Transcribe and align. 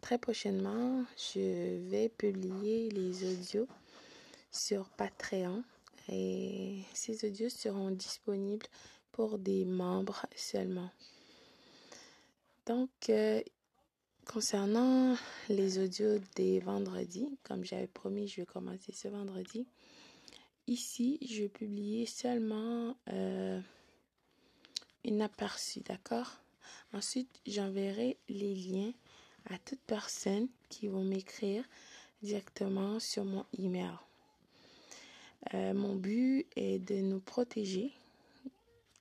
très 0.00 0.18
prochainement, 0.18 1.04
je 1.16 1.88
vais 1.88 2.08
publier 2.08 2.90
les 2.90 3.32
audios 3.32 3.68
sur 4.50 4.88
Patreon 4.90 5.62
et 6.08 6.80
ces 6.94 7.26
audios 7.26 7.48
seront 7.48 7.90
disponibles 7.90 8.66
pour 9.12 9.38
des 9.38 9.64
membres 9.64 10.26
seulement. 10.36 10.90
Donc, 12.66 12.90
euh, 13.08 13.42
concernant 14.26 15.16
les 15.48 15.78
audios 15.78 16.18
des 16.36 16.60
vendredis, 16.60 17.38
comme 17.42 17.64
j'avais 17.64 17.86
promis, 17.86 18.28
je 18.28 18.42
vais 18.42 18.46
commencer 18.46 18.92
ce 18.92 19.08
vendredi. 19.08 19.66
Ici, 20.66 21.18
je 21.26 21.42
vais 21.42 21.48
publier 21.48 22.04
seulement 22.06 22.94
euh, 23.10 23.60
une 25.04 25.22
aperçu, 25.22 25.80
d'accord? 25.80 26.40
Ensuite, 26.92 27.40
j'enverrai 27.46 28.18
les 28.28 28.54
liens 28.54 28.92
à 29.50 29.58
toute 29.58 29.80
personne 29.86 30.48
qui 30.68 30.88
vont 30.88 31.04
m'écrire 31.04 31.64
directement 32.22 33.00
sur 33.00 33.24
mon 33.24 33.44
email. 33.58 33.92
Euh, 35.54 35.72
mon 35.72 35.94
but 35.94 36.46
est 36.56 36.78
de 36.78 36.96
nous 36.96 37.20
protéger 37.20 37.92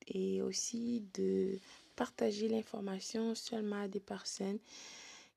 et 0.08 0.42
aussi 0.42 1.04
de 1.14 1.58
partager 1.96 2.48
l'information 2.48 3.36
seulement 3.36 3.82
à 3.82 3.88
des 3.88 4.00
personnes 4.00 4.60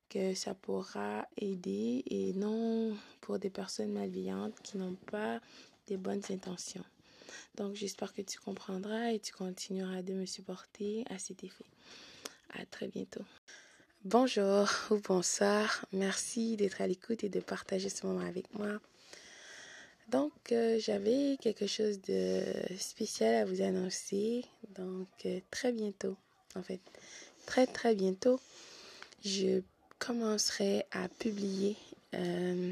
que 0.09 0.33
ça 0.33 0.53
pourra 0.53 1.27
aider 1.37 2.03
et 2.05 2.33
non 2.33 2.95
pour 3.21 3.39
des 3.39 3.49
personnes 3.49 3.91
malveillantes 3.91 4.59
qui 4.61 4.77
n'ont 4.77 4.97
pas 5.07 5.39
des 5.87 5.97
bonnes 5.97 6.23
intentions. 6.29 6.83
Donc 7.55 7.75
j'espère 7.75 8.13
que 8.13 8.21
tu 8.21 8.39
comprendras 8.39 9.11
et 9.11 9.19
tu 9.19 9.33
continueras 9.33 10.01
de 10.01 10.13
me 10.13 10.25
supporter 10.25 11.03
à 11.09 11.17
cet 11.17 11.43
effet. 11.43 11.65
À 12.53 12.65
très 12.65 12.87
bientôt. 12.87 13.23
Bonjour 14.05 14.67
ou 14.89 14.97
bonsoir. 14.97 15.85
Merci 15.93 16.57
d'être 16.57 16.81
à 16.81 16.87
l'écoute 16.87 17.23
et 17.23 17.29
de 17.29 17.39
partager 17.39 17.87
ce 17.87 18.07
moment 18.07 18.25
avec 18.25 18.51
moi. 18.57 18.79
Donc, 20.09 20.33
euh, 20.51 20.79
j'avais 20.79 21.37
quelque 21.39 21.67
chose 21.67 22.01
de 22.01 22.41
spécial 22.79 23.35
à 23.35 23.45
vous 23.45 23.61
annoncer. 23.61 24.43
Donc, 24.69 25.07
euh, 25.27 25.39
très 25.51 25.71
bientôt, 25.71 26.17
en 26.55 26.63
fait, 26.63 26.79
très 27.45 27.67
très 27.67 27.93
bientôt, 27.93 28.39
je 29.23 29.61
commencerai 29.99 30.83
à 30.91 31.07
publier 31.07 31.77
euh, 32.15 32.71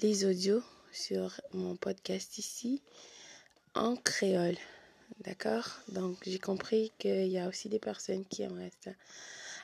les 0.00 0.24
audios 0.24 0.62
sur 0.90 1.38
mon 1.52 1.76
podcast 1.76 2.38
ici 2.38 2.80
en 3.74 3.94
créole. 3.94 4.56
D'accord? 5.20 5.68
Donc, 5.88 6.16
j'ai 6.26 6.38
compris 6.38 6.92
qu'il 6.98 7.26
y 7.26 7.38
a 7.38 7.46
aussi 7.46 7.68
des 7.68 7.78
personnes 7.78 8.24
qui 8.24 8.40
aimeraient 8.40 8.72
ça. 8.82 8.92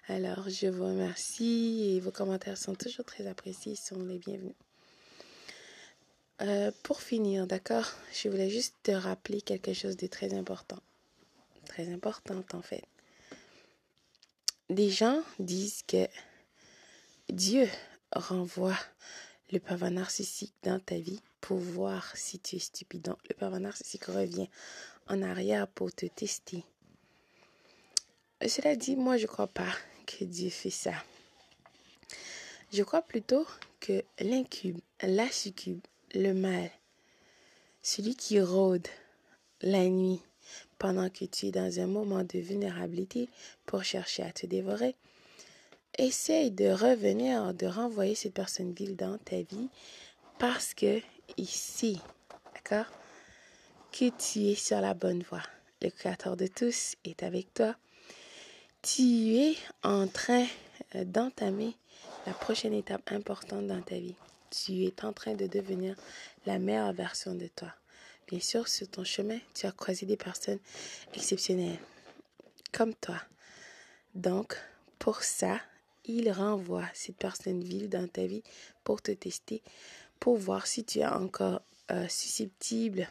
Alors, 0.08 0.48
je 0.48 0.66
vous 0.66 0.84
remercie 0.84 1.92
et 1.94 2.00
vos 2.00 2.10
commentaires 2.10 2.58
sont 2.58 2.74
toujours 2.74 3.04
très 3.04 3.26
appréciés, 3.26 3.76
sont 3.76 4.02
les 4.02 4.18
bienvenus. 4.18 4.54
Euh, 6.40 6.72
pour 6.82 7.02
finir, 7.02 7.46
d'accord, 7.46 7.86
je 8.12 8.28
voulais 8.28 8.48
juste 8.48 8.74
te 8.82 8.92
rappeler 8.92 9.42
quelque 9.42 9.74
chose 9.74 9.96
de 9.96 10.06
très 10.06 10.32
important. 10.32 10.78
Très 11.66 11.92
important, 11.92 12.42
en 12.54 12.62
fait. 12.62 12.82
Des 14.70 14.88
gens 14.88 15.22
disent 15.38 15.82
que 15.86 16.08
Dieu 17.28 17.68
renvoie 18.12 18.78
le 19.52 19.60
pervers 19.60 19.90
narcissique 19.90 20.54
dans 20.62 20.80
ta 20.80 20.98
vie 20.98 21.20
pour 21.40 21.58
voir 21.58 22.16
si 22.16 22.38
tu 22.38 22.56
es 22.56 22.60
stupide. 22.60 23.02
Donc, 23.02 23.18
le 23.28 23.34
pervers 23.34 23.60
narcissique 23.60 24.06
revient 24.06 24.48
en 25.08 25.22
arrière 25.22 25.68
pour 25.68 25.92
te 25.92 26.06
tester. 26.06 26.64
Cela 28.46 28.74
dit, 28.76 28.96
moi, 28.96 29.18
je 29.18 29.26
crois 29.26 29.48
pas 29.48 29.68
Dieu 30.24 30.50
fait 30.50 30.70
ça. 30.70 30.92
Je 32.72 32.82
crois 32.82 33.02
plutôt 33.02 33.46
que 33.80 34.04
l'incube, 34.20 34.78
la 35.02 35.30
succube, 35.30 35.80
le 36.14 36.32
mal, 36.32 36.70
celui 37.82 38.14
qui 38.14 38.40
rôde 38.40 38.86
la 39.62 39.88
nuit 39.88 40.20
pendant 40.78 41.10
que 41.10 41.24
tu 41.24 41.46
es 41.46 41.50
dans 41.50 41.80
un 41.80 41.86
moment 41.86 42.24
de 42.24 42.38
vulnérabilité 42.38 43.28
pour 43.66 43.84
chercher 43.84 44.22
à 44.22 44.32
te 44.32 44.46
dévorer, 44.46 44.94
essaye 45.98 46.50
de 46.50 46.68
revenir, 46.70 47.54
de 47.54 47.66
renvoyer 47.66 48.14
cette 48.14 48.34
personne 48.34 48.72
vile 48.72 48.96
dans 48.96 49.18
ta 49.18 49.42
vie 49.42 49.68
parce 50.38 50.74
que 50.74 51.00
ici, 51.36 52.00
d'accord, 52.54 52.90
que 53.92 54.10
tu 54.10 54.46
es 54.46 54.54
sur 54.54 54.80
la 54.80 54.94
bonne 54.94 55.22
voie. 55.22 55.42
Le 55.82 55.90
Créateur 55.90 56.36
de 56.36 56.46
tous 56.46 56.94
est 57.04 57.22
avec 57.22 57.52
toi. 57.54 57.74
Tu 58.82 59.36
es 59.36 59.56
en 59.82 60.06
train 60.08 60.46
euh, 60.94 61.04
d'entamer 61.04 61.76
la 62.26 62.32
prochaine 62.32 62.72
étape 62.74 63.10
importante 63.12 63.66
dans 63.66 63.82
ta 63.82 63.98
vie 63.98 64.16
tu 64.50 64.84
es 64.84 65.04
en 65.04 65.12
train 65.12 65.34
de 65.34 65.46
devenir 65.46 65.96
la 66.46 66.58
meilleure 66.58 66.92
version 66.92 67.34
de 67.34 67.46
toi. 67.46 67.72
Bien 68.28 68.40
sûr, 68.40 68.68
sur 68.68 68.88
ton 68.88 69.04
chemin, 69.04 69.38
tu 69.54 69.66
as 69.66 69.72
croisé 69.72 70.06
des 70.06 70.16
personnes 70.16 70.58
exceptionnelles, 71.14 71.78
comme 72.72 72.94
toi. 72.94 73.20
Donc, 74.14 74.56
pour 74.98 75.22
ça, 75.22 75.60
il 76.04 76.30
renvoie 76.30 76.86
cette 76.94 77.16
personne 77.16 77.62
vile 77.62 77.88
dans 77.88 78.06
ta 78.08 78.26
vie 78.26 78.42
pour 78.84 79.02
te 79.02 79.12
tester, 79.12 79.62
pour 80.18 80.36
voir 80.36 80.66
si 80.66 80.84
tu 80.84 81.00
es 81.00 81.06
encore 81.06 81.62
euh, 81.90 82.06
susceptible 82.08 83.08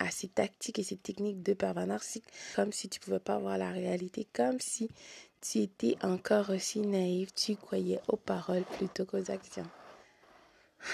à 0.00 0.10
ces 0.10 0.28
tactiques 0.28 0.78
et 0.78 0.82
ces 0.82 0.96
techniques 0.96 1.42
de 1.42 1.52
pervers 1.52 1.86
narcissique, 1.86 2.24
comme 2.56 2.72
si 2.72 2.88
tu 2.88 2.98
ne 2.98 3.04
pouvais 3.04 3.20
pas 3.20 3.38
voir 3.38 3.58
la 3.58 3.70
réalité, 3.70 4.26
comme 4.32 4.58
si 4.58 4.90
tu 5.40 5.58
étais 5.58 5.96
encore 6.02 6.50
aussi 6.50 6.80
naïf, 6.80 7.32
tu 7.34 7.54
croyais 7.54 8.00
aux 8.08 8.16
paroles 8.16 8.64
plutôt 8.64 9.04
qu'aux 9.04 9.30
actions. 9.30 9.66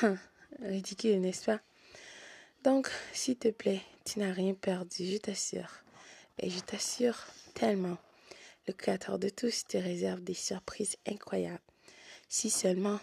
Hum, 0.03 0.19
ridicule, 0.61 1.21
n'est-ce 1.21 1.45
pas? 1.47 1.61
Donc, 2.65 2.91
s'il 3.13 3.37
te 3.37 3.49
plaît, 3.49 3.83
tu 4.05 4.19
n'as 4.19 4.33
rien 4.33 4.55
perdu, 4.55 5.07
je 5.07 5.19
t'assure. 5.19 5.71
Et 6.39 6.51
je 6.51 6.59
t'assure 6.61 7.17
tellement, 7.55 7.97
le 8.67 8.73
Créateur 8.73 9.19
de 9.19 9.29
tous 9.29 9.65
te 9.69 9.77
réserve 9.77 10.21
des 10.21 10.35
surprises 10.35 10.97
incroyables. 11.07 11.61
Si 12.29 12.51
seulement 12.51 12.99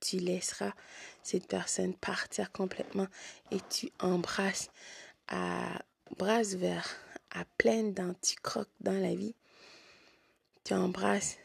tu 0.00 0.18
laisseras 0.18 0.72
cette 1.24 1.48
personne 1.48 1.94
partir 1.94 2.52
complètement 2.52 3.08
et 3.50 3.58
tu 3.68 3.90
embrasses 3.98 4.70
à 5.28 5.82
bras 6.16 6.42
ouverts, 6.54 6.96
à 7.30 7.44
tu 8.20 8.36
croques 8.42 8.68
dans 8.80 8.98
la 9.00 9.14
vie, 9.14 9.34
tu 10.64 10.74
embrasses 10.74 11.36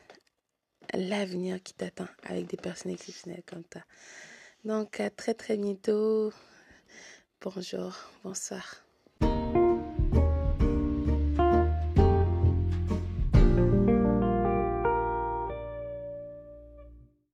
l'avenir 0.94 1.62
qui 1.62 1.74
t'attend 1.74 2.08
avec 2.24 2.48
des 2.48 2.58
personnes 2.58 2.92
exceptionnelles 2.92 3.44
comme 3.46 3.64
toi. 3.64 3.82
Donc 4.64 5.00
à 5.00 5.10
très 5.10 5.34
très 5.34 5.58
bientôt. 5.58 6.32
Bonjour, 7.42 7.96
bonsoir. 8.24 8.84